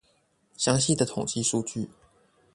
[0.57, 1.91] 詳細的統計數據